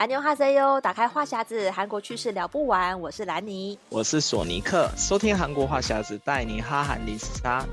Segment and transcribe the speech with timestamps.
[0.00, 2.98] 安妞哈塞哟，打开话匣子，韩国趣事聊不完。
[3.02, 7.66] 我是兰妮，我是索尼克，收听韩国话匣子，带你哈韩零时差。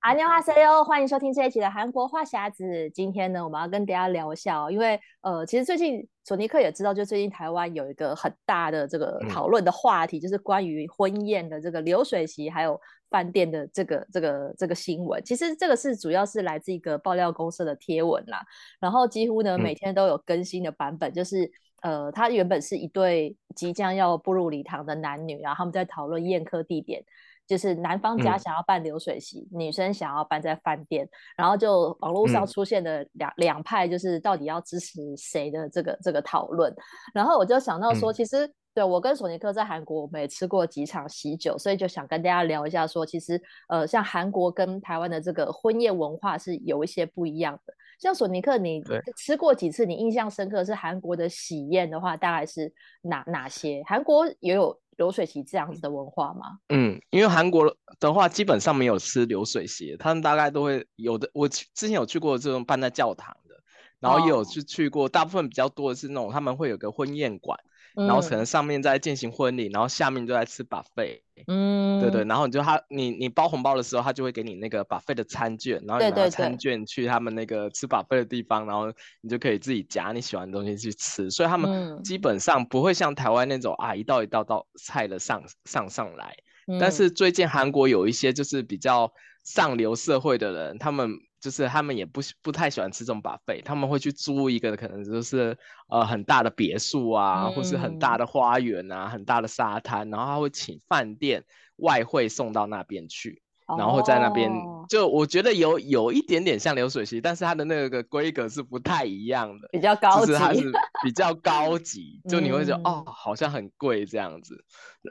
[0.00, 2.88] 安妞哈塞哟，欢迎收听这一期的韩国话匣子。
[2.88, 12.80] 今天呢，我们要跟大家聊一下哦，因为呃，其实最近索尼克也知道，就最近台湾有一个很大的这个讨论的话题，嗯、就是关于婚宴的这个流水席，还有。
[13.12, 18.42] 饭店的这个这个这个新闻，其实这个是主要是来自一个爆料公司的贴文啦，
[18.80, 21.48] 然后几乎呢每天都有更新的版本，嗯、就是
[21.82, 27.04] 呃，他原本是一对即将要步入礼堂的男女，然后他们在讨论宴客地点，
[27.46, 31.06] 就是男方家想要办流水席，嗯、女生想要办在饭店，
[31.36, 36.74] 然后就网络上出现的两、嗯、两派，就是到底要支持谁的这个这个讨论，
[37.12, 38.50] 然后我就想到说，其实。
[38.72, 47.74] 嗯对，我跟索尼克在韩国，我们也吃过几场喜酒，所以就想跟大家聊一下说，说其实呃，像韩国跟台湾的这个婚宴文化是有一些不一样的。
[47.98, 48.82] 像索尼克，你
[49.16, 49.84] 吃过几次？
[49.84, 53.82] 你印象深刻是韩国的喜宴的话，大概是哪哪些？
[53.86, 56.58] 韩国也有流水席这样子的文化吗？
[56.70, 61.30] 嗯，因为韩国的话基本上没有吃流水席，他们大概都会有的。
[61.34, 63.54] 我之前有去过这种办在教堂的，
[64.00, 67.58] 然后也有去去过，大部分比较多的是那种他们会有个婚宴馆。
[67.94, 86.34] 然后可能上面在进行婚礼，嗯、然后下面就在吃 buffet，嗯，对对，然后你就他你你包红包的时候，他就会给你那个 buffet 的餐券，然后你拿餐券去他们那个吃 buffet 的地方，对对对，然后你就可以自己夹你喜欢的东西去吃，所以他们基本上不会像台湾那种啊一道一道道菜的上上上来，
[86.66, 89.12] 嗯、但是最近韩国有一些就是比较
[89.44, 91.10] 上流社会的人，他们。
[91.42, 95.58] 就是他们也不不太喜欢吃这种 buffet，他们会去租一个可能就是
[95.90, 101.44] 呃很大的别墅啊，嗯、或是很大的花园啊，很大的沙滩，然后他会请饭店
[101.78, 103.42] 外汇送到那边去，
[103.76, 114.64] 然后在那边、哦、就我觉得有有一点点像流水席，但是它的那个规格是不太一样的，比较高级，就是它是比较高级，就你会觉得、嗯、哦好像很贵这样子。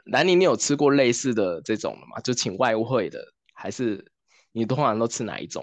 [0.06, 2.18] 南宁，你有吃过类似的这种的吗？
[2.24, 3.22] 就请外汇的，
[3.52, 4.10] 还是
[4.50, 5.62] 你通常都吃哪一种？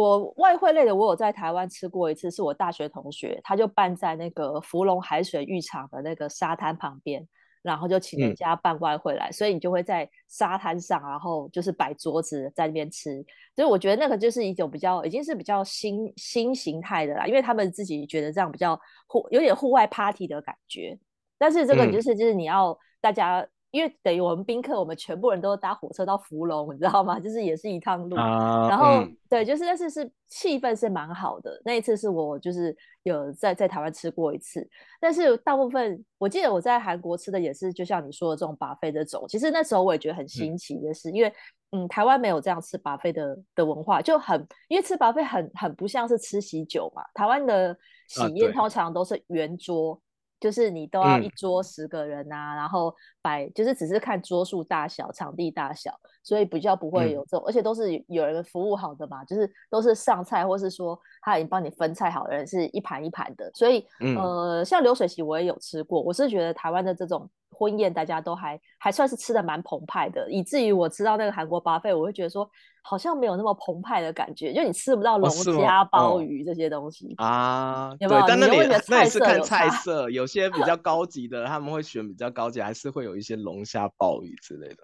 [0.00, 7.26] 我外汇类的，我有在台湾吃过一次，是我大学同学，他就办在那个福隆海水浴场的那个沙滩旁边，
[7.62, 13.24] 然后就请人家办外汇来，嗯、所以你就会在沙滩上，然后就是摆桌子在那边吃。
[13.54, 20.98] 所以我觉得那个就是一种比较，已经是比较新新形态的啦，因为他们自己觉得这样比较户有点户外 party 的感觉。
[21.38, 23.46] 但是这个就是、嗯、就是你要大家。
[23.70, 27.18] 因为等于我们宾客，我们全部人都搭火车到福隆，你知道吗？
[27.20, 28.16] 就是也是一趟路。
[28.16, 31.60] Uh, 然后、嗯、对，就是但是是气氛是蛮好的。
[31.64, 34.68] 那一次是我就是有在在台湾吃过一次，
[35.00, 39.24] 但是大部分我记得我在韩国吃的也是，就像你说的这种 buffet 这种。
[39.28, 41.32] 其实那时候我也觉得很新奇的是，嗯、因为
[41.70, 47.04] 嗯台湾没有这样吃 buffet 的的文化，就很因为吃 buffet 很很不像是吃喜酒嘛。
[47.14, 47.76] 台湾的
[48.08, 50.00] 喜宴通常都是圆桌。
[50.40, 55.92] 就是你都要一桌十个人呐、啊，嗯、然后摆就是只是看桌数大小、场地大小，
[56.22, 67.30] 所以比较不会有这种，嗯、而且都是有人服务好的嘛，就是都是上菜或是说他已经帮你分菜好的人是一盘一盘的，所以、嗯、呃，像流水席我也有吃过，我是觉得台湾的这种。
[67.60, 72.50] 婚宴大家都还还算是吃的蛮澎湃的，以至于我吃到那个韩国 buffet，我会觉得说
[72.82, 77.94] 好像没有那么澎湃的感觉，就你吃不到龙虾、鲍鱼这些东西啊。
[77.98, 78.56] 对，但那里
[78.88, 84.76] 那也是看菜色，有些比较高级的他们会选比较高级，还是会有一些龙虾、鲍鱼之类的。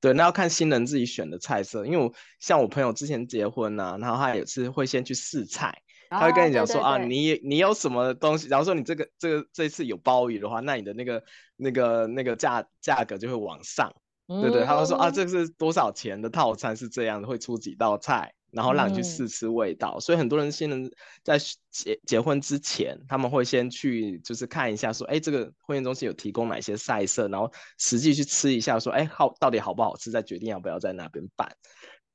[0.00, 5.72] 对，那要看新人自己选的菜色，因为我像我朋友之前结婚啊，然后他也是会先去试菜。
[6.08, 8.48] 他会跟你讲说啊，你你有什么东西？
[8.48, 11.22] 假如说你这个这个这次有鲍鱼的话，那你的那个
[11.56, 13.94] 那个那个价价格就会往上，
[14.26, 14.64] 对对。
[14.64, 19.98] 他会说啊，这是多少钱的套餐是这样的，会出几道菜，然后让你去试吃味道。
[20.00, 20.90] 所以很多人新人
[21.22, 21.38] 在
[21.70, 31.50] 结结婚之前，他们会先去就是看一下说，哎，这个婚宴中心有提供哪些菜色，然后实际去吃一下，说，哎，好，到底好不好吃，再决定要不要在那边办。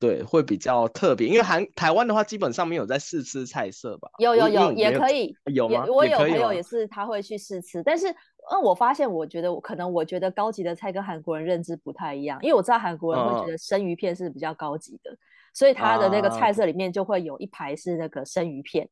[0.01, 4.09] 对，会比较特别，因为韩台湾的话，基本上没有在试吃菜色吧？
[4.17, 5.85] 有有有，也可以有吗？
[5.87, 15.17] 我有朋友也是，他会去试吃，但是嗯，我发现，我觉得可能我觉得高级的菜跟韩国人认知不太一样，因为我知道韩国人会觉得生鱼片是比较高级的，嗯、
[15.53, 18.89] 所以他的那个菜色里面就会有一排是那个生鱼片，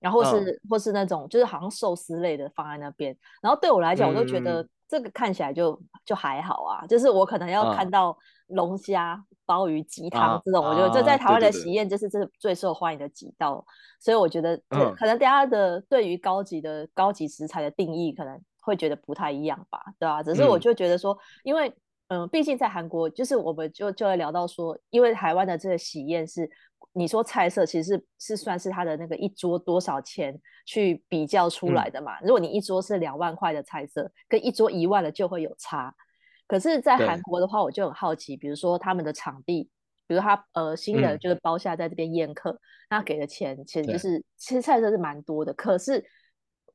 [0.00, 8.18] 然后是、嗯、或是那种就是好像寿司类的放在那边，然后对我来讲，我都觉得这个看起来就就还好啊，就是我可能要看到
[8.52, 9.14] 龙虾。
[9.14, 13.64] 嗯鲍鱼鸡汤这种，我觉得这在台湾的喜宴就是这是最受欢迎的几道，啊、
[14.00, 14.56] 所以我觉得
[14.96, 20.22] 可能大家的对于高级的、嗯、高级食材的定义可能会觉得不太一样吧，对吧、啊？
[20.22, 21.70] 只是我就觉得说，因为
[22.06, 26.48] 嗯，毕竟在韩国，就是我们就就会聊到说，因为台湾的这个喜宴是，
[26.92, 32.16] 你说菜色其实是是算是他的那个一桌多少钱去比较出来的嘛。
[32.20, 35.92] 嗯、如果你一桌是两万块的菜色，跟一桌一万的就会有差。
[36.52, 39.70] 可是，在韩国的话，我就很好奇，比如说他们的场地，
[40.06, 42.60] 比如他呃新人就是包下在这边宴客，
[42.90, 46.04] 他、嗯、给的钱其实就是其实菜色是蛮多的，可是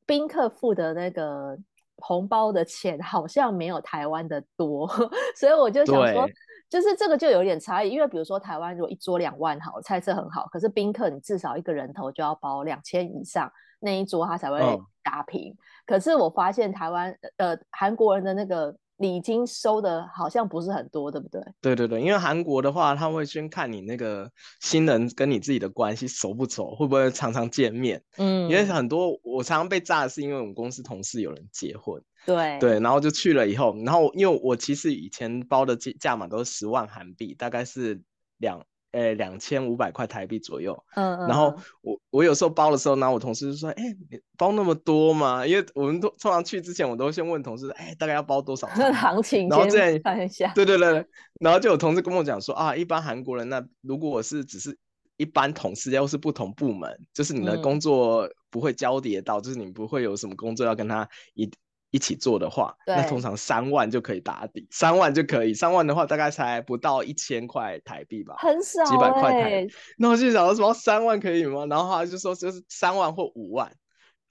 [0.04, 1.56] 宾客付的那个。
[2.00, 4.86] 红包的钱好像没有台湾的多，
[5.34, 6.28] 所以我就想说，
[6.70, 7.90] 就是这个就有点差异。
[7.90, 14.60] 因为比如说台湾如果一桌两万好，菜色很好，可是宾客你至少一个人头就要包两千以上，那一桌他才会
[15.02, 15.52] 打平。
[15.52, 18.76] 哦、可是我发现台湾呃韩国人的那个。
[18.98, 21.42] 礼金收的好像不是很多，对不对？
[21.60, 24.30] 对对对，因为韩国的话，他会先看你那个
[24.60, 28.02] 新人跟你自己的关系熟不熟，会不会常常见面。
[28.16, 38.02] 嗯，因为很多我常常被炸的是因为我们公司同事有人结婚，对对，然后就去了以后，然后因为我其实以前包的价价码都是十万韩币，大概是
[38.38, 38.64] 两。
[38.92, 40.76] 诶，两千五百块台币左右。
[40.94, 41.28] 嗯嗯。
[41.28, 48.68] 然后我我有时候包的时候，然后我同事就说：“哎，你包那么多吗？”因为我们都通常去之前，我都先问同事：“哎，大概要包多少？
[48.76, 50.52] ”那行情，然后这样看一下。
[50.54, 51.04] 对对对。
[51.40, 54.76] 然后就有同事跟我讲说：“啊，一般韩国人那如果我是只是
[55.16, 61.50] 一般同事，要是不同部门，就是你的工作不会交叠到，嗯、就是你不会有什么工作要跟他一。”
[61.90, 65.54] 一起做的话，那通常三万就可以打底，三万就可以。
[65.54, 69.72] 三万的话，大概才不到一千块台币吧，很少、欸，几百块台币。
[69.96, 71.66] 那我就想说，什么三万可以吗？
[71.66, 73.72] 然后他就说，就是三万或五万。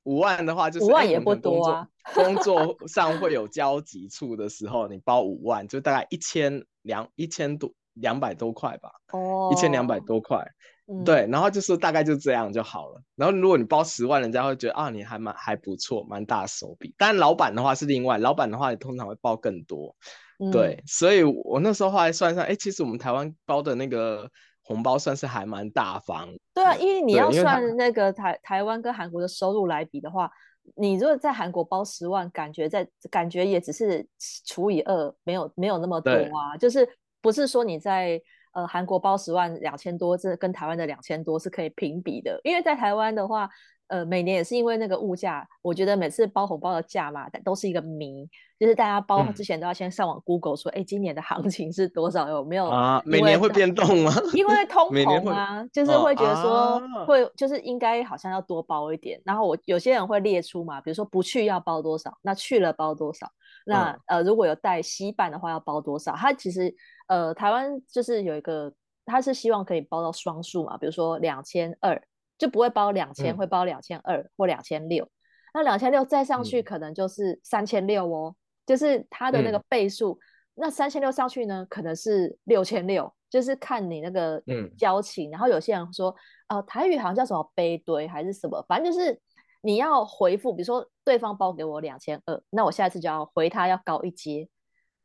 [0.03, 1.87] 五万的话，就是五万也不多啊。
[2.13, 8.89] 工作上会有交集处的时候，你包五万，就大概一千两一千多两百多块吧。
[9.11, 10.45] 哦，一千两百多块。
[10.89, 13.01] 嗯、对，然后就是大概就这样就好了。
[13.17, 16.95] 然后如果你包十万，人家会觉得啊，你还蛮还不错，蛮大手笔。
[16.97, 19.93] 但老板的话是另外，老板的话也通常会包更多。
[20.39, 24.29] 嗯、对，所以我那时候后来算算，哎，其实我们台湾包的那个
[24.61, 26.29] 红包算是还蛮大方。
[26.53, 30.31] 对啊，因为你要算那个台台湾跟韩国的收入来比的话，
[30.77, 34.07] 你如果在韩国包十万，感觉在感觉也只是
[34.45, 36.87] 除以二，没有没有那么多啊，就是
[37.21, 38.21] 不是说你在。
[38.57, 42.41] 呃，韩国包十万两千多，这跟台湾的两千多是可以平比的。
[42.43, 43.47] 因为在台湾的话，
[43.85, 48.27] 呃，每年也是因为那个物价，我觉得每次包红包的价嘛，都是一个谜，
[48.59, 52.27] 就是大家包之前都要先上网 Google 说，哎、嗯，今年的行情是多少？
[52.29, 52.99] 有没有啊？
[53.05, 54.11] 每年会变动吗？
[54.33, 59.21] 因为 通膨啊，就是会觉得说会，就是应该好像要多包一点。
[59.23, 63.29] 然后我有些人会列出嘛，比如说不去要包多少，那去了包多少？
[63.67, 66.15] 那、嗯、呃，如果有带携伴的话，要包多少？
[66.15, 66.73] 它其实。
[67.07, 68.73] 呃，台湾就是有一个，
[69.05, 72.01] 他是希望可以包到双数嘛，比如说两千二，
[72.37, 75.09] 就不会包两千，会包两千二或两千六。
[75.53, 80.11] 那两千六再上去可能就是三千六哦，就是它的那个倍数。
[80.11, 80.19] 嗯、
[80.55, 84.43] 那三千六上去呢，可能是六千六，就是看你那个
[84.77, 85.29] 交情。
[85.29, 86.13] 嗯、然后有些人说，
[86.49, 89.19] 呃，台语好像叫什么杯堆还是什么，反正就是
[89.61, 94.47] 你要回复，比如说对方包给我两千二，那我下一次就要回他要高一阶。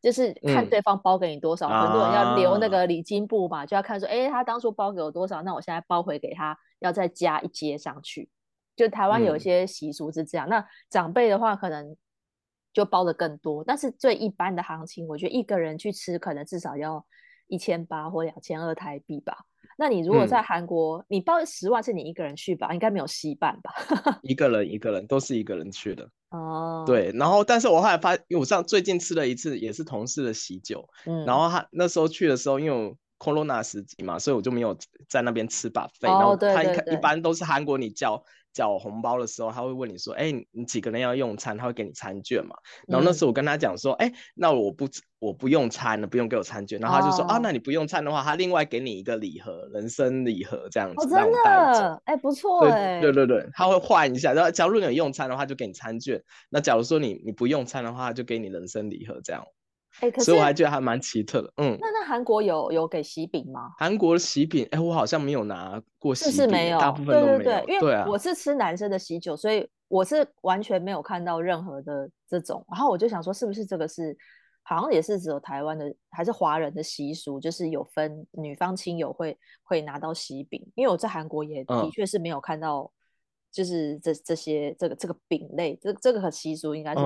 [0.02, 8.28] 就是看对方包给你多少，嗯、很多人要留那个礼金簿嘛，啊、就要看说，哎，他当初包给我多少，那我现在包回给他，要再加一阶上去。
[8.74, 11.96] 就台湾有一些习俗是这样，嗯、那长辈的话可能
[12.72, 17.06] 就包的更多，但是最一般的行情，我觉得一个人去吃可能至少要
[17.48, 19.36] 一千八或两千二台币吧。
[19.78, 22.72] 那你如果在韩国，嗯、你包十万是你一个人去吧？
[22.72, 23.72] 应该没有携伴吧？
[24.22, 26.08] 一个人一个人都是一个人去的。
[26.30, 34.76] 哦，对，然后但是我后来发，因为我上最近吃了一次，也是同事的喜酒，嗯，然后他那时候去的时候，因为我 Corona 时期嘛，所以我就没有
[35.08, 38.22] 在那边吃 buffet，哦，然后他一一般都是韩国你叫。
[38.52, 42.54] 缴红包的时候，他会问你说：“哎、欸，你几个人要用餐？”他会给你餐券嘛。
[42.86, 52.02] 然后那时候我跟他讲说：“哎、嗯欸，那我不我不用餐了，不用给我餐券。”然后他就说：“哦、啊，那你不用餐的话，他另外给你一个礼盒，人生礼盒这样子。”哦，真的？
[52.04, 53.00] 哎、欸，不错哎。
[53.00, 54.32] 对对对，他会换一下。
[54.32, 56.22] 然后假如你有用餐的话，就给你餐券。
[56.50, 59.44] 那假如说你你不用餐的话，就给你人生礼盒这样。
[60.00, 61.76] 哎，可是所以我还觉得还蛮奇特的，嗯。
[61.80, 63.70] 那那韩国有有给喜饼吗？
[63.78, 67.38] 韩国的喜饼，哎，我好像没有拿过喜饼，是没有，大部分都没有。
[67.38, 72.64] 对对对，因为我是吃男生的喜酒，所以我是完全没有看到任何的这种。
[72.70, 74.16] 然后我就想说，是不是这个是
[74.62, 80.66] 好像也是只有台湾的，还是华人的习俗，就是有分女方亲友会会拿到喜饼？
[80.74, 82.90] 因为我在韩国也的确是没有看到，
[83.52, 87.00] 就是这这些这个这个饼类，这这个习俗应该是。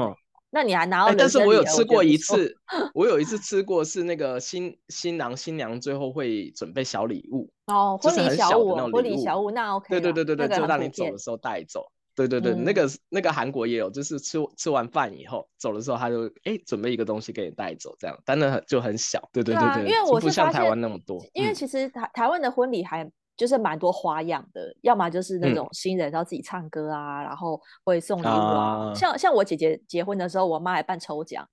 [0.57, 1.15] 那你还拿到、欸？
[1.15, 2.57] 但是我有吃过一次，
[2.95, 11.85] 我，我有一次吃过是那个新新郎新娘最后会准备小礼物哦，婚礼小物，婚礼小物那 OK，对对对对对，就让你走的时候带走。
[12.15, 19.21] 对对对，嗯、那个那个韩国也有，就是吃吃完饭以后走的时候，他就哎准备一个东西给你带走，这样，但那就很小。
[19.35, 21.23] 对对对对，对啊、因为我是不像台湾那么多。
[21.35, 28.91] 因为其实台台湾的婚礼还就是蛮多花样的，要么就是那种新人要自己唱歌啊，嗯、然后会送礼物啊。
[28.91, 31.47] 啊像像我姐姐结婚的时候，我妈还办抽奖。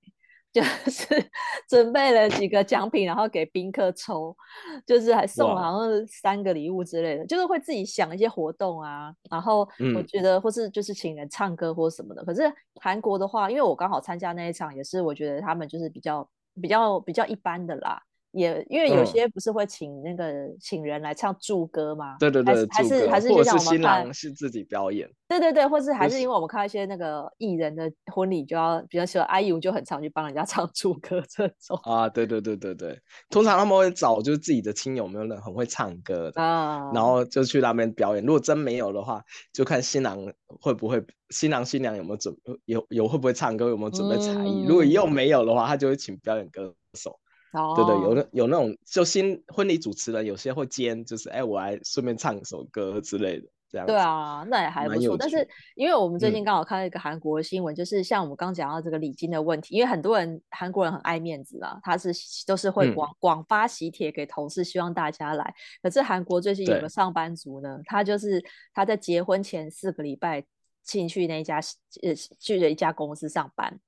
[0.54, 1.08] 就是
[1.68, 4.38] 准备了几个奖品，然后给宾客抽，
[4.86, 9.12] 就是还送了好像三个礼物之类的，就是会自己想一些活动啊。
[9.32, 12.22] 然后我觉得，或是就是请人唱歌或什么的。
[12.22, 12.44] 嗯、可是
[12.80, 16.30] 韩国的话，因为我刚好参加那一场，也是我觉得他们就是比较
[16.62, 18.00] 比较比较一般的啦。
[18.34, 20.26] 也因为有些不是会请那个
[20.60, 22.18] 请人来唱祝歌吗？
[22.20, 25.10] 对对对，还是还是就像我们看，新郎是自己表演。
[25.28, 31.80] 对对对，或是还是因为我们看一些那个艺人的婚礼，就要比较喜欢 IU 就很常去帮人家唱 祝歌这种。
[31.84, 33.00] 啊，对对对对对，
[33.30, 38.26] 通常他们会找就是自己的亲友，没有人很会唱歌的啊，然后就去那边表演。
[38.26, 39.24] 如果真没有的话，
[39.54, 40.18] 就看新郎
[40.60, 42.36] 会不会，新郎新娘有没有准
[42.66, 44.64] 有有会不会唱歌，有没有准备才艺。
[44.64, 47.20] 嗯、如果又没有的话，他就会请表演歌手。
[47.56, 47.76] Oh.
[47.76, 53.86] 对对，有那有那种就新婚礼主持人，有些会兼，就是哎，我来顺便唱一首歌之类的，这样。
[53.86, 55.16] 对啊，那也还不错。
[55.16, 62.12] 但是因为我们最近刚好看了一个韩国的新闻，嗯、就是像我们刚讲到这个礼金的问题，因为很多人韩国人很爱面子啊，他是
[62.48, 65.54] 都是会广广、嗯、发喜帖给同事，希望大家来。
[65.84, 68.44] 可是韩国最近有个上班族呢，他就是
[68.74, 70.44] 他在结婚前四个礼拜
[70.82, 71.60] 进去那一家
[72.02, 73.80] 呃去了一家公司上班。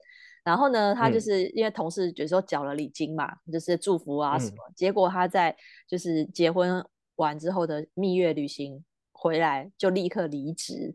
[0.45, 4.55] 然后呢，他就是因为同事有时候缴了礼金嘛，嗯、就是祝福啊什么。
[4.69, 5.53] 嗯、结果他在
[5.85, 6.81] 就是结婚
[7.17, 10.93] 完之后的蜜月旅行回来就立刻离职，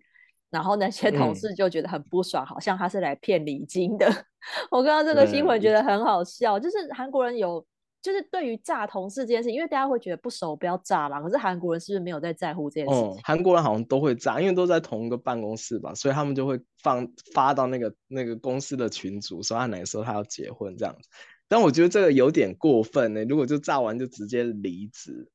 [0.48, 4.06] 然后那些同事就觉得很不爽，嗯、好像他是来骗礼金的。
[4.70, 7.66] 我看到这个新闻觉得很好笑，嗯、就是韩国人有。
[8.02, 11.20] 就是对于炸同事这件事，因为大家会觉得不熟不要炸嘛。
[11.20, 13.20] 可是韩国人是不是没有在在乎这件事情？
[13.22, 21.08] 韩、嗯、国人好像都会炸，因为都在同一个办公室吧，所以他们就会放发到那个那个公司的群组，说他哪个时候他要结婚这样子。
[21.46, 23.26] 但我觉得这个有点过分呢、欸。
[23.26, 25.28] 如果就炸完就直接离职，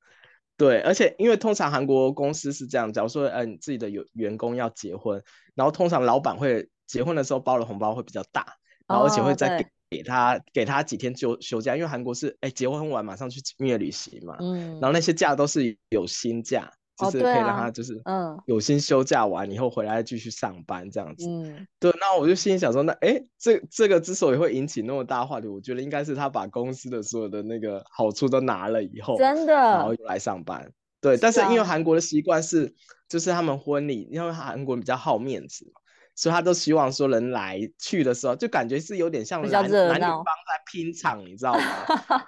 [0.57, 5.22] 对，而且因为通常韩国公司是这样，假如说，呃，你自己的有员工要结婚，
[5.53, 8.57] 然后通常老板会结婚的时候包的红包会比较大，
[8.88, 9.67] 然后而且会再给。
[9.86, 18.36] 哦给他给他几天休休假，因为韩国是哎结婚完马上去蜜月旅行嘛，嗯，然后那些假都是有薪假，哦、就是可以让他就是嗯。
[18.48, 32.74] 有薪休假完以后回来继续上班这样子，嗯，对，那我就心里想说，那哎这这个之所以会引起那么大话题，我觉得应该是他把公司的所有的那个好处都拿了以后，真的，然后又来上班，对，但是因为韩国的习惯是
[33.08, 35.80] 就是他们婚礼，因为韩国人比较好面子嘛。
[36.15, 41.62] 所以他都希望说人来去的时候，就感觉是有点像男男女方在拼场，你知道吗？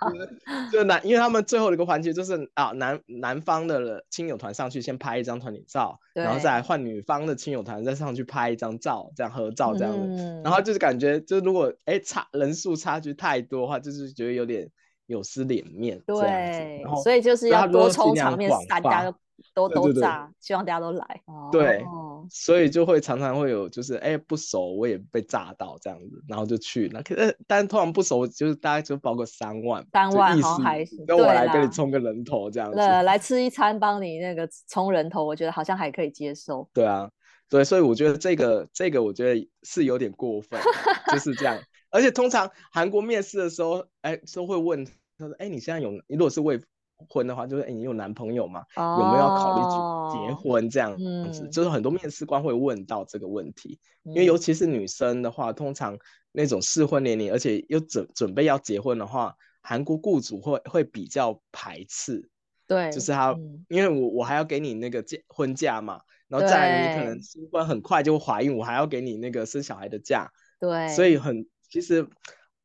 [0.72, 10.06] 就男，因为他们最后的一个环节就是啊，男男方的亲友团上去先拍一张团体照，然后再换女方的亲友团再上去拍一张照，这样合照这样的。
[10.06, 14.70] 嗯、然后就是感觉，就如果哎差人数差距太多的话，就是觉得有点
[15.06, 15.98] 有失脸面。
[16.06, 19.14] 对，然后所以就是要多充场面，大家
[19.54, 19.68] 都。
[19.68, 21.22] 都都炸，希望大家都来。
[21.52, 21.84] 对，
[22.30, 26.90] 所以就会常常会有，就是哎不熟，我也被炸到这样子，然后就去。
[26.94, 31.04] 那可是，但通常不熟，就是大概就包个三万，三万好还行。
[31.08, 36.68] 那我来给你充个人头这样子，对， 来吃一餐，帮你那个充人头，我觉得好像还可以接受。
[36.74, 37.10] 对啊，
[37.50, 40.60] 对，所以我觉得这个这个，我觉得是有点过分，
[41.12, 41.58] 就 是这样。
[41.90, 44.86] 而且通常韩国面试的时候，哎，都会问
[45.18, 46.60] 他说，哎，你现在有，你如果是为
[47.10, 48.64] 婚的话，就是哎，你有男朋友吗？
[48.76, 49.62] 哦、有没有要考虑
[50.28, 50.98] 结婚这样
[51.32, 51.44] 子？
[51.44, 55.98] 嗯、就是很多面试官会问到这个问题，嗯、因为尤其是女生的话，通常
[56.32, 62.30] 那种适婚年龄，而且又准准备要结婚的话，韩国雇主会会比较排斥。
[62.66, 70.30] 对，就是他，嗯、因为我我还要给你那个假婚假嘛，然后再来你可能新婚很快就会怀孕，我还要给你那个生小孩的假。
[70.60, 72.06] 对，所以很其实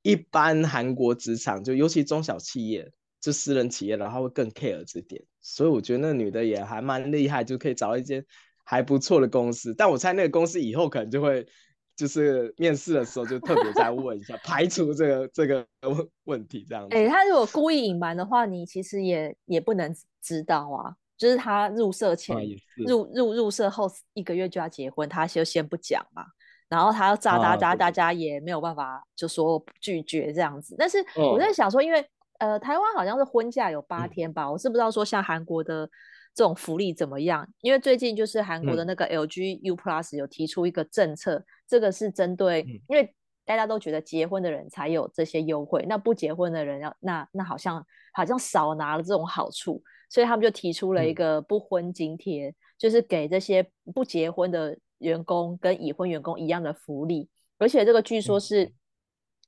[0.03, 2.91] 一般韩国职场就尤其中小企业。
[3.23, 8.23] 就私人企业的话会更 care 这点，所以我觉得那女的也还蛮厉害，就可以找到一间
[8.65, 9.73] 还不错的公司。
[9.73, 11.47] 但我猜那个公司以后可能就会，
[11.95, 16.97] 就是面试的时候就特别再问一下， 排除这个这个问问题这样子。
[16.97, 20.93] 哎、欸，他如果故意隐瞒的话，你其实也也不能知道啊。
[21.17, 22.41] 就是他入社前，啊、
[22.89, 26.25] 入入入社后一个月就要结婚，他就先不讲嘛。
[26.69, 30.75] 然后他要炸大家，啊、大家也没有办法就说拒绝这样子。
[30.77, 32.05] 但是我在想说，因为。
[32.43, 35.89] 呃，台湾好像是婚假有八天吧，嗯、我是不知道说像韩国的
[36.35, 49.81] 这种福利怎么样，因为最近就是韩国的那个 LG U Plus 有提出一个政策，嗯、这个是针对，嗯、因为大家都觉得结婚的人才有这些优惠，那不结婚的人要那那好像好像少拿了这种好处，
[50.11, 58.73] 所以他们就提出了一个不婚津贴，嗯、就是给这些不结婚的员工跟已婚员工一样的福利，而且这个据说是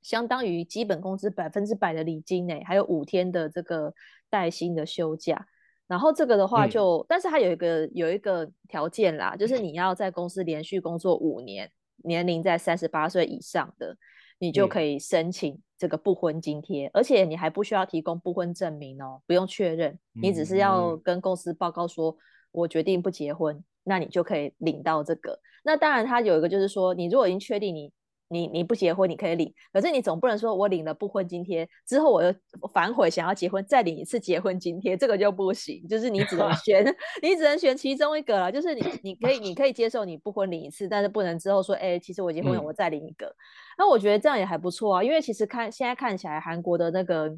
[0.05, 3.91] 相当于基本工资百分之百的礼金诶，还有五天的这个
[4.29, 5.47] 带薪的休假。
[5.87, 11.71] 然后这个的话就，嗯、但是它有一个有一个条件啦，就是你要在公司连续工作五年，
[12.03, 13.97] 年龄在三十八岁以上的，
[14.37, 22.15] 你就可以申请这个不婚津贴，嗯、而且你还不需要提供不婚证明哦，不用确认，你只是要跟公司报告说，
[22.51, 25.39] 我决定不结婚，那你就可以领到这个。
[25.63, 27.91] 那当然，它有一个就是说，你如果已经确定你。
[28.27, 32.33] 你你不结婚你可以领，可是你总不能说我领了不婚津贴之后我又
[32.73, 35.87] 反悔想要结婚再领一次结婚津贴，这个就不行。
[35.87, 36.83] 就是你只能选，
[37.21, 38.51] 你只能选其中一个了。
[38.51, 43.31] 就是你你可以你可以接受你不婚领一次，但是不能之后说，哎、欸，其实我结婚了，我再领一个。
[43.77, 47.31] 那、嗯、我觉得这样也还不错啊，因为其实看现在看起来韩国的那个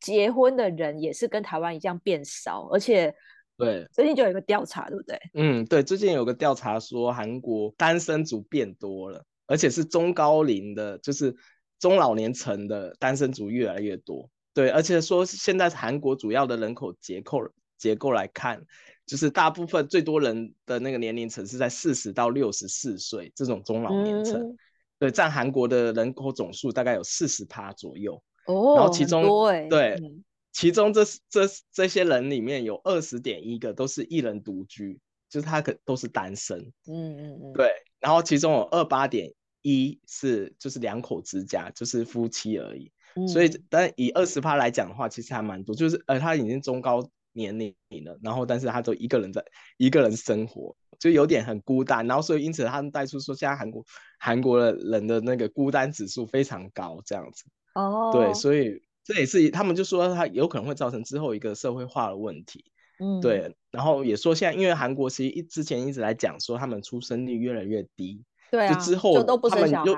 [0.00, 3.14] 结婚的人也是跟台湾一样变少，而且
[3.56, 5.18] 对最近就有一个调查，对不对？
[5.32, 9.24] 嗯，对，最近有个调查说韩国单身族变多了。
[9.46, 11.34] 而且是中高龄的，就是
[11.78, 14.28] 中老年层的单身族越来越多。
[14.52, 18.64] 对，而且说现在韩国主要的人口结构结构来看，
[19.04, 24.40] 就是大部分最多人的那个年龄层是在四十到六十四岁这种中老年层。
[24.40, 24.56] 嗯、
[24.98, 28.22] 对，占韩国的人口总数大概有四十趴左右。
[28.46, 29.24] 哦，然后其中
[29.68, 31.40] 对，嗯、其中这这
[31.72, 34.98] 这些人里面有二十点一个都是一人独居。
[35.30, 37.68] 就是他可都是单身，嗯嗯嗯，对，
[38.04, 39.32] 然后其中有二八点
[39.62, 49.42] 一是就是两口之家，就是夫妻而已，嗯、所以但以二十趴来讲的话，其实还蛮多，就是呃他已经中高年龄了，然后但是他都一个人在
[49.78, 53.82] 一个人生活，就有点很孤单，然后所以因此他们带出说现在韩国
[54.18, 57.44] 韩国的人的那个孤单指数非常高，这样子，
[57.74, 62.66] 哦，对，所以这也是他们就说他有可能会造成之后一个社会化的问题。
[63.00, 69.94] 嗯，对，然后也说现在，因为韩国其实一之前一直来讲说他们出生率越来越低，对、啊、就之后他们又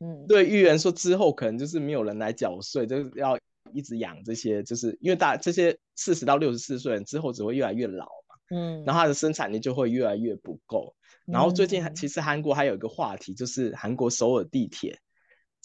[0.00, 3.38] 嗯，对，预言说之后可能就是没有人来缴税，就是要
[3.72, 10.94] 一直养这些，就是因为大这些四十到六十四岁人之后只会越来越老嘛，嗯，然后他的生产力就会越来越不够。
[11.26, 14.98] 然后最近其实韩国还有一个话题，就是韩国首尔地铁。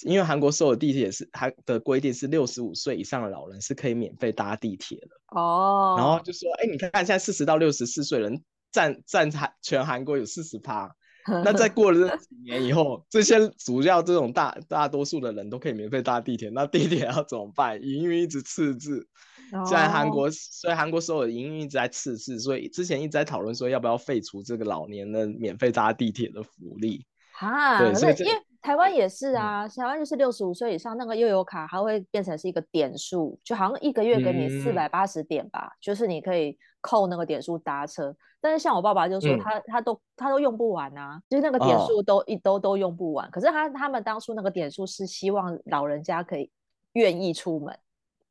[0.06, 10.89] 因为韩国所有地铁是它的规定是六十五岁以上的老人是可以免费搭地铁的哦，然后就说，哎，你看看现在四十到六十四岁人占占韩全韩国有四十趴，
[11.44, 17.82] 那再过了这几年以后，这些主要这种大大多数的人都可以免费搭地铁，那地铁要怎么办？
[17.82, 19.08] 营运一直赤字，
[19.70, 27.06] 在韩国，所以韩国所有的营运一直在赤字，所以之前一直在讨论说要不要废除这个老年人免费搭地铁的福利
[27.39, 28.26] 啊，对，所以这。
[28.63, 38.15] 台湾也是啊，台湾就是六十五岁以上那个悠游卡，它会变成是一个点数，就好像一个月给你四百八十点吧，嗯、就是你可以扣那个点数搭车。
[38.39, 43.30] 但是像我爸爸就说他，他、嗯、他都他都用不完啊，就是那个点数都一、哦、都都用不完。
[43.32, 46.49] 可是他他们当初那个点数是希望老人家可以
[46.93, 47.78] 愿意出门，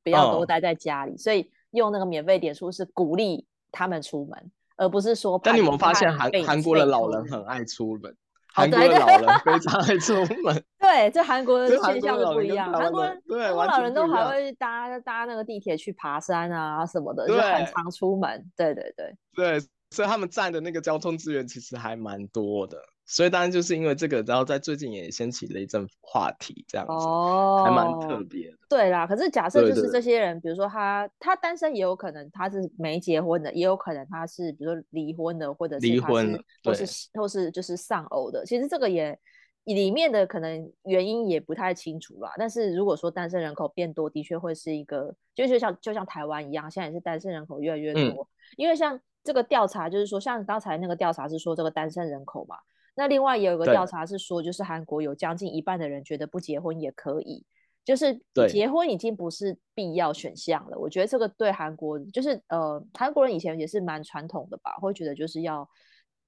[0.02, 5.38] 不要都待在家里，哦、所以用那个免费点数是鼓励他们出门，而不是说。
[5.44, 8.16] 但你们发现韩韩国的老人很爱出门。
[8.54, 12.72] 韩国的老人非常爱出门， 对，这韩国的现象就不一样。
[12.72, 18.44] 韩国人，对，韩国老人都还会搭搭那个地铁去爬山啊什么的，就很常出门。
[18.56, 19.60] 对对对，对，
[19.90, 22.78] 所以他们占的那个交通资源其实还蛮多的。
[23.04, 28.56] 所以当然就是因为这个，然后在最近也掀起了一阵话题，这样子，哦，还蛮特别的。
[28.68, 38.46] 对啦，可是假设就是这些人，对对对，比如说他他单身，也有可能他是没结婚的，也有可能他是比如说离婚的，或者是离婚，或是或是就是丧偶的。
[38.46, 39.18] 其实这个也
[39.64, 42.32] 里面的可能原因也不太清楚啦。
[42.38, 48.22] 但是如果说单身人口变多，的确会是一个，就就像就像台湾一样，现在也是单身人口越来越多。
[48.22, 52.56] 嗯、因为像这个调查，就是说像刚才那个调查是说这个单身人口嘛。
[52.94, 57.44] 那另外也有一个调查是说，就是韩国有将近一半的人觉得不结婚也可以，
[57.85, 60.78] 就是结婚已经不是必要选项了。
[60.78, 65.66] 我觉得这个对韩国就是呃，韩国人以前也是蛮传统的吧，会觉得就是要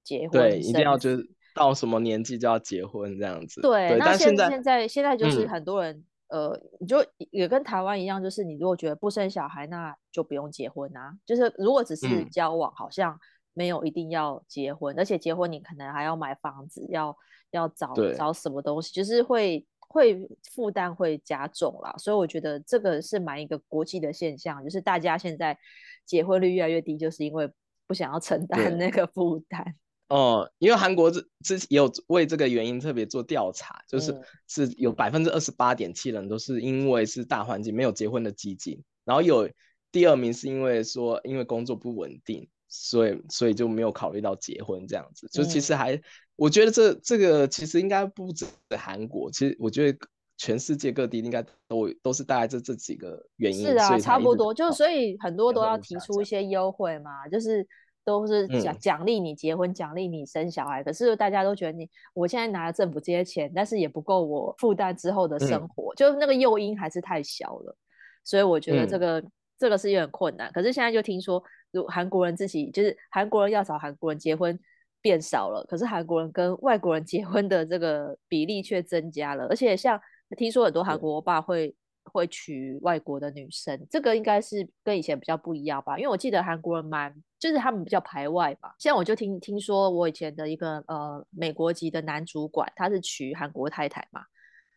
[0.03, 3.61] 结婚，对，一定要就是到什么年纪就要结婚这样子。
[3.61, 5.95] 对，对那现在现在现在就是很多人、
[6.29, 6.97] 嗯、呃，你就
[7.29, 11.13] 也跟台湾一样，就是你如果觉得不生小孩，那就不用结婚啊。
[11.27, 13.19] 就是如果只是交往，好像。
[13.55, 17.17] 没有一定要结婚，而且结婚你可能还要买房子，要
[17.51, 21.95] 要找找什么东西，就是会会负担会加重啦。
[21.97, 25.57] 所以我觉得这个是蛮一个国际的现象，就是大家现在
[26.05, 27.49] 结婚率越来越低，就是因为
[27.87, 29.75] 不想要承担那个负担。
[30.09, 39.49] 哦、呃，因为韩国之之前也有为这个原因特别做调查，就是、嗯、是有百分之二十八点七人都是因为是大环境没有结婚的基金，然后有
[39.91, 42.47] 第二名是因为说因为工作不稳定。
[42.75, 45.27] 所以所以就没有考虑到结婚这样子。
[45.31, 46.01] 就其实还，嗯、
[46.35, 48.45] 我觉得这这个其实应该不止
[48.77, 49.97] 韩国，其实我觉得
[50.37, 53.65] 全世界各地应该都都是大概这这几个原因。
[53.65, 57.67] 是啊，差不多，就所以很多都要提出一些优惠嘛，就是。
[58.07, 60.83] 都是奖奖励你结婚，奖励你生小孩。
[60.83, 67.75] 可是大家都觉得你，我现在拿了政府这些钱，但是也不够我负担之后的生活，嗯、就那个诱因还是太小了。
[68.23, 70.51] 所以我觉得这个、嗯、这个是有点困难。
[70.51, 71.43] 可是现在就听说，
[71.79, 74.57] 如韩国人自己就是韩国人要找韩国人结婚
[75.01, 79.45] 变少了，可是韩国人跟外国人结婚的这个比例却增加了。
[79.47, 79.99] 而且像
[80.37, 81.75] 听说很多韩国欧巴会。
[82.13, 85.97] 会娶外国的女生，这个应该是跟以前比较不一样吧？
[85.97, 88.75] 因为我记得韩国人蛮，就是他们比较排外吧。
[88.77, 94.21] 像我就听听说，我以前的一个呃美国籍的男主管，他是娶韩国太太嘛。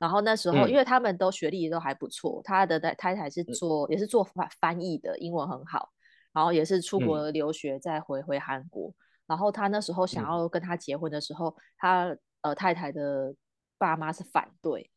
[0.01, 5.91] 然后那时候，因为他们都学历都还不错，他的太太是做也是做翻翻译的，英文很好，
[6.39, 8.95] 然后也是出国留学再回回韩国。
[9.27, 13.35] 然后他那时候想要跟他结婚的时候，他呃太太的
[13.77, 14.89] 爸妈是反对。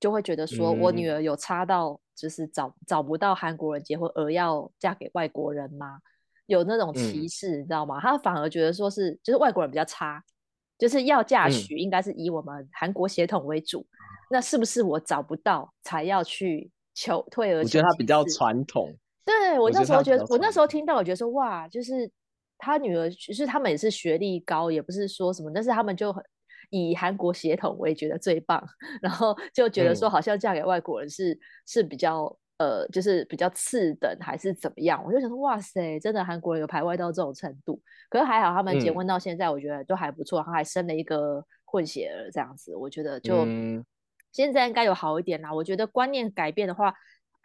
[0.00, 6.00] 就会觉得说，我女儿有差到就是找、嗯、找不到韩国人结婚而要嫁给外国人吗？
[6.46, 8.00] 有那种歧视，嗯、你知道吗？
[8.00, 10.24] 他反而觉得说是就是外国人比较差，
[10.78, 13.80] 就是要嫁娶应该是以我们韩国血统为主。
[13.80, 13.92] 嗯、
[14.30, 17.58] 那是不是我找不到才要去求退而？
[17.58, 18.90] 我觉得他比较传统。
[19.24, 22.10] 对，我那时候觉得，我，那时候听到我觉得说哇，就是
[22.58, 26.22] 他女儿，其实他们也是学历高，也不是说什么，但是他们就很。
[26.72, 28.64] 以韩国血统，我也觉得最棒，
[29.02, 32.26] 然后就觉得说好像嫁给外国人是、嗯、是比较
[32.58, 35.02] 呃，就是比较次等还是怎么样？
[35.04, 37.82] 我就想说，哇塞，真的韩国人有排外到这种程度？
[38.08, 43.84] 可是还好，他们结婚到现在，我觉得都还不错，然后还生了一个混血儿，这样子，我觉得就、嗯、
[44.30, 45.52] 现在应该有好一点啦。
[45.52, 46.94] 我觉得观念改变的话，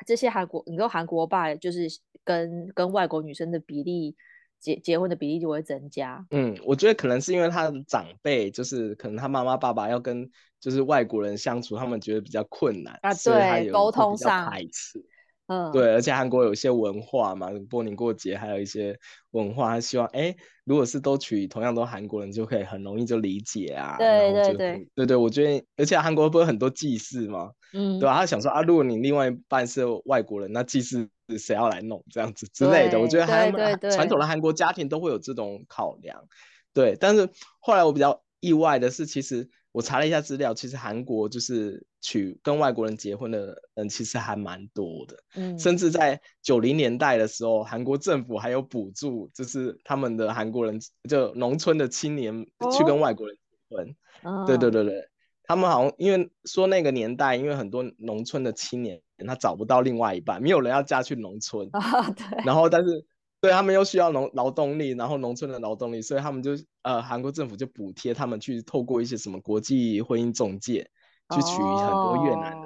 [0.05, 1.87] 这些韩国，你说韩国吧就是
[2.23, 4.15] 跟跟外国女生的比例。
[4.57, 6.25] 结结婚的比例就会增加。
[6.31, 10.27] 嗯，我觉得可能是因为他的长辈，就是可能他妈妈爸爸要跟
[10.59, 15.05] 就是外国人相处，他们觉得比较困难啊，对，沟通上排斥。
[15.47, 18.97] 嗯，对，而且韩国有一些文化嘛，过年过节还有一些
[19.31, 23.95] 文化，他希望哎，如果是都娶同样都韩国人，就可以很容易就理解啊。
[23.99, 27.51] 对对对，对对，我觉得，而且韩国不是很多祭祀嘛？
[27.73, 28.15] 嗯，对吧？
[28.17, 32.99] 他想说啊，如果你另外一半是外国人，那祭祀谁要来弄这样子之类的？
[32.99, 33.51] 我觉得韩
[33.91, 36.27] 传统的韩国家庭都会有这种考量。
[36.73, 37.29] 对，但是
[37.59, 39.47] 后来我比较意外的是，其实。
[39.75, 55.09] 我查了一下资料，其实韩国就是娶跟外国人结婚的人其实还蛮多的，嗯，甚至在九零年代的时候，韩国政府还有补助，就是他们的韩国人就农村的青年去跟外国人结婚，哦、对对对对，
[55.43, 63.05] 他们好像因为说那个年代，因为很多农村的青年他找不到另外一半，没有人要嫁去农村，哦、对，然后但是。
[63.45, 70.89] 对，他们又需要农劳动力，然后农村的劳动力，所以他们就呃，韩国政府就补贴他们去透过一些什么国际婚姻中介
[71.29, 72.64] 去娶很多越南。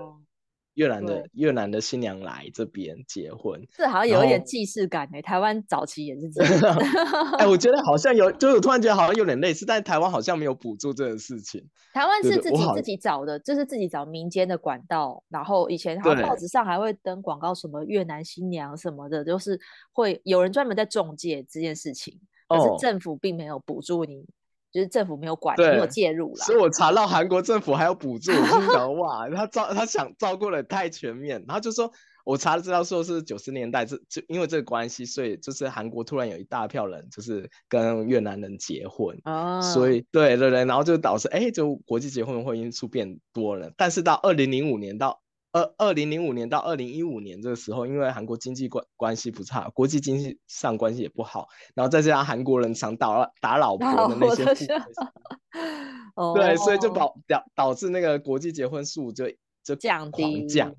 [0.69, 5.17] 哦越南的越南的新娘来这边结婚，这好像有一点既视感诶。
[5.17, 6.77] 后台湾早期也是这样。
[7.37, 11.61] 哎，我觉得好像有，就是我突然觉得好像有点类似，但是台湾好像没有补助这个事情。
[11.93, 19.59] 台湾是自己自己找的，就是自己找民间的管道，然后以前好像报纸上还会登广告，什么越南新娘什么的，就是
[19.91, 24.25] 会有人专门在中介这件事情，可是政府并没有补助你。
[24.71, 26.43] 就是政府没有管，没有介入了。
[26.45, 31.43] 所以我查到韩国政府还有补助，我心想哇，他照他想照顾的太全面。
[31.47, 31.91] 然后就说，
[32.23, 43.71] 我查了资料说是九十年代，这就因为这个关系，所以就是韩国突然有一大票人就是跟越南人结婚，哦、所以对对对，然后就导致哎，就国际结婚婚姻数变多了。
[43.75, 45.21] 但是到二零零五年到。
[45.51, 54.45] 二二零零五年到二零一五年这个时候，因为韩国经济关关系不差，国际经济上关系也不好，然后再加上韩国人常打打老婆的那些，
[56.35, 59.25] 对，所以就导导导致那个国际结婚数就
[59.63, 60.75] 就降低降，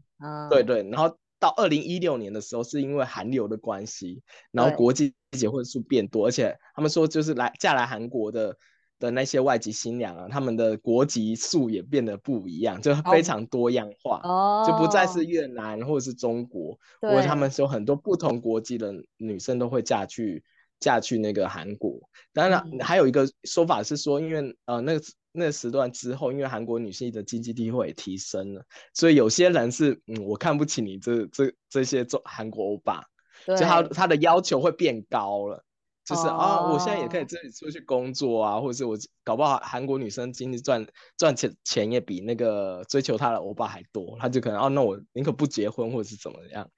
[0.48, 8.56] 对对，然后到二零一六年的时候，是因为韩流的关系，然后国际结婚数变多，而且他们说就是来嫁来韩国的。
[9.00, 14.66] 的那些外籍新娘啊，他们的国籍数也变得不一样，就非常多样化，oh.
[14.66, 20.44] 就不再是越南或者是中国，或者对他们说很多不同国籍的女生都会嫁去
[20.78, 21.98] 嫁去那个韩国。
[22.34, 33.02] 当然，还有一个说法是说，因为呃那个那个时段之后，因为韩国女性的经济地位也提升了，所以有些人是嗯我看不起你这这这些中韩国欧巴，
[33.46, 35.64] 对就他他的要求会变高了。
[36.10, 40.84] 就是啊，哦、我现在也可以自己出去工作啊，或者是我搞不好韩国女生经济赚
[41.16, 46.68] 赚钱钱也比那个追求她的欧巴还多，她就可能哦，那我宁可不结婚或者是怎么样，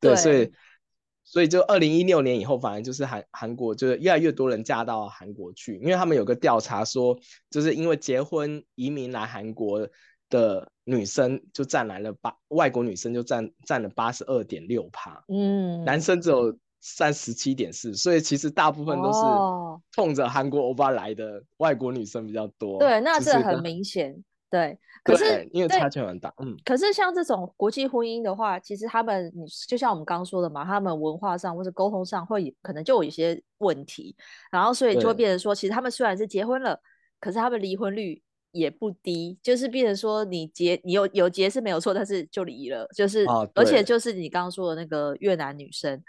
[0.00, 0.52] 对，对所以
[1.22, 7.16] 所以就二零一六年以后，反而就是韩韩国就是越来越多人嫁到韩国去，因为他们有个调查说，
[7.48, 9.88] 就是因为结婚移民来韩国
[10.28, 19.18] 的女生就占来了八，外国女生就占占了八十二点六趴，嗯，男生只有三十七点四，所以其实大部分都是
[19.92, 22.78] 冲着韩国欧巴来的外国女生比较多。
[22.78, 24.22] 对，那是很明显。
[24.50, 26.56] 对，可是因为差距很大，嗯。
[26.64, 34.16] 可是像这种国际婚姻的话，其实他们，你就像我们刚刚说的嘛，他们文化上或者沟通上会可能就有一些问题，
[34.50, 36.80] 然后所以就会变成说，其实他们虽然是结婚了，
[37.20, 46.02] 可是他们离婚率也不低，就是变成说你结你有有结是没有错，但是就离了，就是、啊、而且就是你刚刚说的那个越南女生，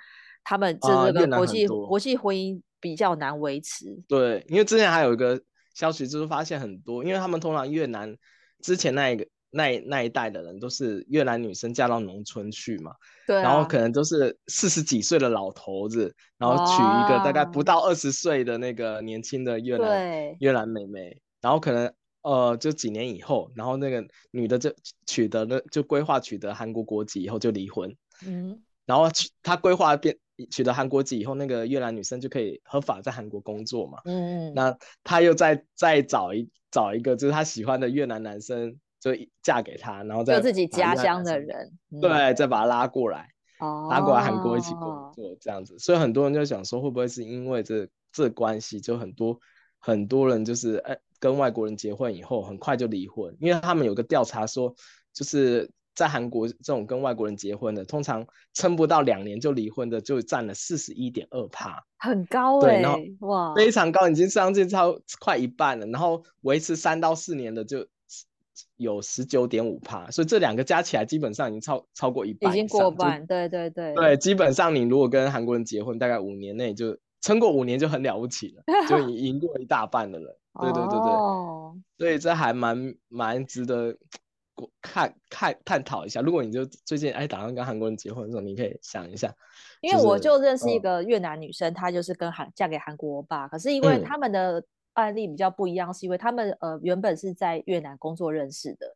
[0.43, 3.85] 他们就是那个国际、啊、国际婚姻比较难维持。
[4.07, 5.41] 对，因为之前还有一个。
[5.73, 8.13] 消息就是发现很多，因为他们通常越南
[8.61, 12.91] 之前那一个那那一代的人都是越南女生嫁到农村去嘛，
[13.25, 21.91] 对、啊，然后可能都是四十几岁的老头子，然后娶一个大概不到二十岁的那个年轻的越南越南妹妹，然后可能
[22.23, 24.75] 呃就几年以后，然后那个女的就
[25.07, 27.95] 取得了就规划取得韩国国籍以后就离婚，
[28.27, 29.05] 嗯，然后
[29.41, 30.17] 她规划变。
[30.47, 33.99] 取得韩国籍以后，那个越南女生就可以合法在韩国工作嘛。
[34.05, 39.11] 嗯，那她又再再找一找一个就是她喜欢的越南男生，就
[39.43, 45.77] 嫁给他，然后再自己家乡的人，对，嗯、再把他拉过来，哦、拉过来韩国一起工作这样子。
[45.79, 49.39] 所以很多人就想说，会不会是因为这这关系，就很多
[49.79, 54.75] 很多人就是哎跟外国人结婚以后，很快就离婚，因为他们有个调查说，
[55.13, 55.69] 就是。
[55.93, 65.85] 在韩国，这种跟外国人结婚的，通常撑不到两年就离婚的，就占了四十一点二趴，很高哎、欸，哇，非常高，已经将近超快一半了。
[65.87, 67.85] 然后维持三到四年的就
[68.77, 80.27] 有十九点五趴，所以这两个加起来基本上已经超超过一半，已经过半，对对对，对，基本上你如果跟韩国人结婚，大概五年内就撑过五年就很了不起了，就赢过一大半的人，
[80.61, 83.97] 对对对对，哦、所以这还蛮蛮值得。
[84.81, 89.33] 看看探讨一下，如果你就最近哎打算跟韩国人结婚的时候，你可以想一下。
[89.81, 98.95] 因为我就认识一个越南女生，她、哦、就是跟韩嫁给韩国欧巴，可是因为他们的案例比较不一样，嗯、是因为他们呃原本是在越南工作认识的，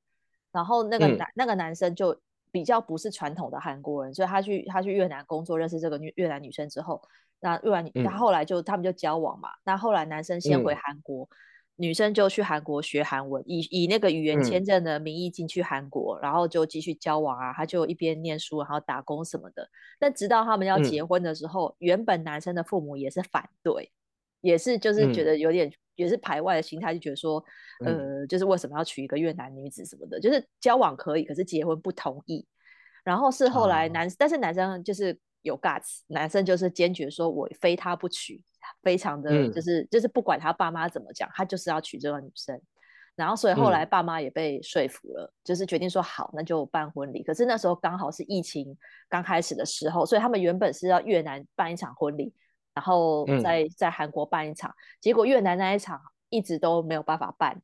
[0.52, 2.16] 然后那个男、嗯、那个男生就
[2.52, 7.02] 比较不是传统的韩国人，所以他去他去越南工作认识这个越越南女生之后，
[7.40, 11.28] 那越南女他后来就、嗯、他们就交往嘛，那后来男生先回韩国。
[11.78, 17.52] 嗯女生就去韩国学韩文，以以那个语言签证的名义进去韩国，嗯、然后就继续交往啊。
[17.52, 19.70] 他就一边念书，然后打工什么的。
[20.00, 23.92] 但直到他们要结婚的时候，嗯、原本男生的父母也是反对，
[24.40, 27.44] 也是就是觉得有点、嗯、也是排外的心态，就觉得说，
[27.84, 32.48] 呃，就是为什么要娶一个越南女子什么的，就是交往可以，可是结婚不同意。
[33.04, 38.42] 然后是后来男，啊、但是男生就是有 guts，男生就是坚决说我非他不娶。
[38.86, 42.62] 非常的就是、嗯、就是不管他爸妈怎么讲，他就是要娶这个女生，
[43.16, 47.24] 然后所以后来爸妈也被说服了，嗯、就是决定说好，那就办婚礼。
[47.24, 48.78] 可是那时候刚好是疫情
[49.10, 52.32] 刚开始的时候，所以他们原本是要越南办一场婚礼，
[52.76, 54.72] 然后在、嗯、在韩国办一场，
[55.02, 57.60] 结果越南那一场一直都没有办法办。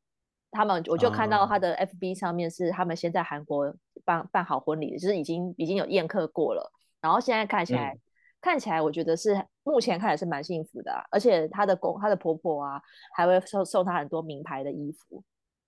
[0.49, 3.71] 他们我就看到他的 FB 上面是他们先在韩国
[4.03, 7.95] 办办好婚礼，就是已经已经有宴客过了，然后现在看起来。
[8.41, 12.82] 嗯看起来我觉得是目前看来是蛮幸福的，啊，而且她的公她的婆婆啊，
[13.15, 15.23] 还会送送她很多名牌的衣服，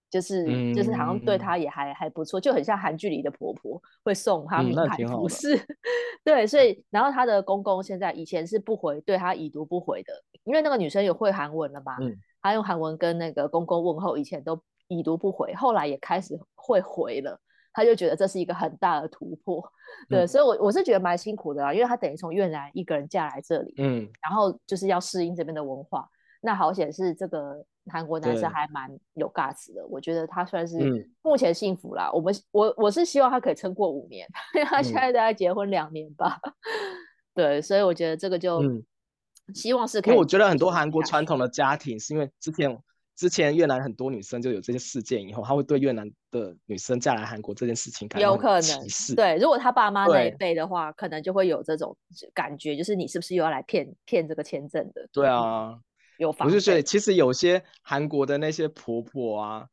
[0.09, 5.67] 就是、嗯、就是好像对她也还还不错，就很像韩剧里的婆婆会送她名牌服饰，嗯、
[6.25, 10.11] 对，所以然后她的公公现在以前是不回，对她已读不回的，
[10.43, 11.95] 因为那个女生有会韩文了嘛，
[12.41, 17.39] 她、嗯、用韩文跟那个公公问候，以前都已读不回，后来也开始会回了。
[17.73, 19.61] 他就觉得这是一个很大的突破，
[20.07, 26.07] 对，嗯、所以我，我我是觉得蛮辛苦的啊，因为他等于从越南一个人嫁来这里，嗯，然后就是要适应这边的文化。
[26.41, 32.09] 那好险是这个韩国男生还蛮有 guts 的，我觉得他算是目前幸福啦。
[32.09, 36.53] 嗯、我们我我是希望他可以撑过五年，因为他现在大概结婚两年吧，嗯、
[37.33, 38.61] 对，所以我觉得这个就
[39.53, 40.13] 希望是可以。
[40.13, 42.77] 因为我觉得很多韩国传统的家庭是因为之前。
[43.15, 48.09] 之前越南很多女生就有这些事件，以后她会对越南的女生嫁来韩国这件事情。
[48.19, 51.95] 有可能，对，如果她爸妈那一辈的话，可能就会有这种
[52.33, 55.07] 感觉，就是你是不是又要来骗骗这个签证的？
[55.11, 55.77] 对啊，
[56.17, 56.47] 有房。
[56.47, 59.65] 我就觉得，其实有些韩国的那些婆婆啊，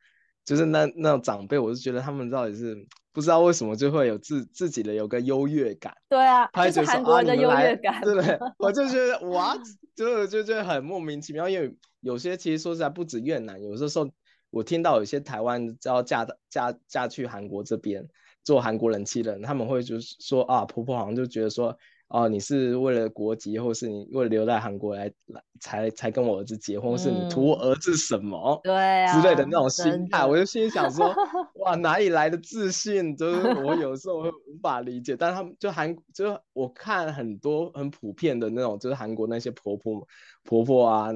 [0.44, 2.76] 就是那那种长辈，我是觉得他们到底是
[3.12, 5.94] 不知道为什么就会有自自己的有个优越感。
[6.08, 8.38] 对啊，就是韩国人的优越感，对不对？
[8.58, 9.56] 我就觉得哇，
[9.94, 11.74] 就就觉得很莫名其妙，因为。
[12.02, 14.10] 有些其实说实在不止越南，有的时候
[14.48, 18.08] 我听到有些台湾要嫁嫁嫁去韩国这边
[18.42, 21.76] 做韩国人妻的人，他们会就是说啊，婆婆好像就觉得说
[22.10, 28.60] 哦，你是为了国籍，或是你为了留在韩国来来才才跟我儿子结婚，嗯、是你图我儿子什么？
[28.64, 31.14] 对啊，之类的那种心态，我就心里想说，
[31.62, 33.16] 哇，哪里来的自信？
[33.16, 35.16] 就是 我有时候会无法理解。
[35.16, 40.04] 但他们就韩，就我看很多很普遍的那种，就是韩国那些婆婆
[40.42, 41.10] 婆婆啊，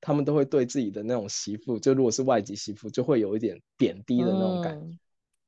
[0.00, 4.86] 他们都会对自己的那种媳妇，就如果是外籍媳妇，就会有一点贬低的那种感觉。
[4.86, 4.98] 嗯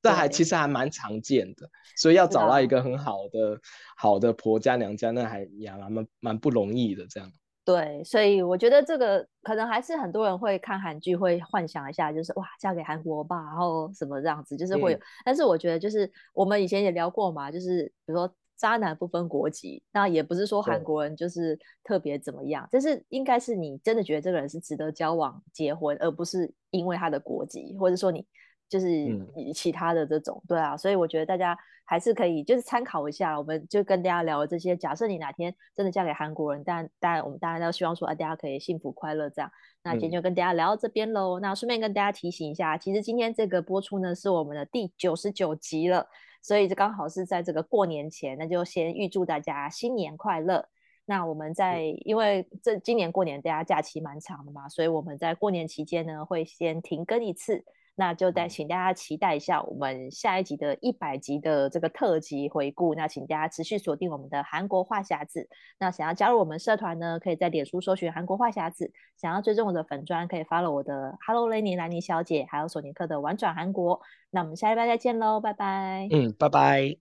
[0.02, 3.60] 这还其实还蛮常见的，所以要找到一个很好的、
[3.96, 7.06] 好的婆家娘家，那还也蛮蛮蛮不容易的。
[7.08, 7.30] 这样。
[7.64, 14.98] 对，所以我觉得这个可能还是很多人会看韩剧，会幻想一下，就是哇，嫁给韩国吧，然后什么这样子，就是会有。
[14.98, 28.26] 嗯、但是我觉得，就是我们以前也聊过嘛，就是比如说渣男不分国籍，那也不是说韩国人就是特别怎么样，就是应该是你真的觉得这个人是值得交往、结婚，而不是因为他的国籍，或者说你。
[28.72, 31.54] 就是其他的这种，嗯、对啊，所以我觉得大家
[31.84, 34.74] 还是可以就是参考一下，我们就跟大家聊这些。
[34.74, 39.50] 假设你哪天真的嫁给韩国人，但但我们当然都希望说啊，大家可以幸福快乐这样。
[39.84, 41.38] 那今天就跟大家聊到这边喽。
[41.38, 46.06] 嗯、那顺便跟大家提醒一下，其实今天这个播出呢是我们的第九十九集了，
[46.40, 50.66] 所以这刚好是在这个过年前，那就先预祝大家新年快乐。
[51.04, 57.62] 那我们在、嗯、因为这今年过年大家假期蛮长的嘛，所以我们在过年期间呢会先停更一次。
[57.94, 62.94] 那就再请大家期待一下我们下一集的一百集的这个特辑回顾。
[62.94, 65.48] 那请大家持续锁定我们的韩国话匣子。
[65.78, 68.90] 那想要加入我们社团呢，可以在脸书搜寻韩国话匣子。
[69.20, 74.00] 想要追踪我的粉砖，可以 follow 我的 Hello Lenny 兰妮小姐，还有索尼克的玩转韩国。
[74.30, 76.08] 那我们下礼拜再见喽，拜拜。
[76.10, 76.82] 嗯，拜拜。